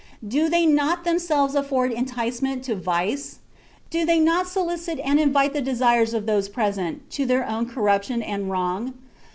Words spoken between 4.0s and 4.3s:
they